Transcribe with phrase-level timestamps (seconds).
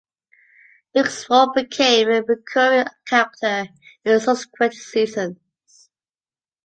[0.95, 3.67] Dukes' role became a recurring character
[4.03, 5.37] in subsequent seasons.